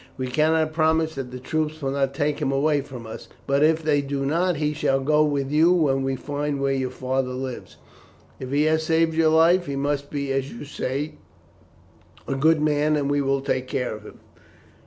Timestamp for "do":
4.01-4.25